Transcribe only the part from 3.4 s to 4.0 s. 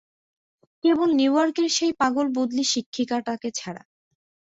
ছাড়া।